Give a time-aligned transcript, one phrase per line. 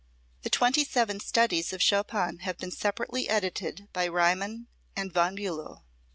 [0.41, 5.83] The twenty seven studies of Chopin have been separately edited by Riemann and Von Bulow.